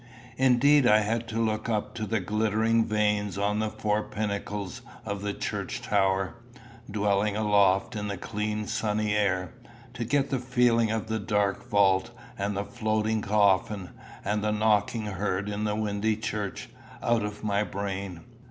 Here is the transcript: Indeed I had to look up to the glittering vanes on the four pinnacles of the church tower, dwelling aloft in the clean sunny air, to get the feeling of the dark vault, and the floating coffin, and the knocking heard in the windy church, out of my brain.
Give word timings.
Indeed 0.39 0.87
I 0.87 1.01
had 1.01 1.27
to 1.27 1.37
look 1.39 1.69
up 1.69 1.93
to 1.93 2.07
the 2.07 2.19
glittering 2.19 2.85
vanes 2.85 3.37
on 3.37 3.59
the 3.59 3.69
four 3.69 4.01
pinnacles 4.01 4.81
of 5.05 5.21
the 5.21 5.31
church 5.31 5.83
tower, 5.83 6.33
dwelling 6.89 7.35
aloft 7.37 7.95
in 7.95 8.07
the 8.07 8.17
clean 8.17 8.65
sunny 8.65 9.13
air, 9.15 9.53
to 9.93 10.03
get 10.03 10.31
the 10.31 10.39
feeling 10.39 10.89
of 10.89 11.05
the 11.05 11.19
dark 11.19 11.69
vault, 11.69 12.09
and 12.35 12.57
the 12.57 12.65
floating 12.65 13.21
coffin, 13.21 13.91
and 14.25 14.43
the 14.43 14.49
knocking 14.49 15.05
heard 15.05 15.47
in 15.47 15.65
the 15.65 15.75
windy 15.75 16.15
church, 16.15 16.69
out 17.03 17.21
of 17.23 17.43
my 17.43 17.63
brain. 17.63 18.21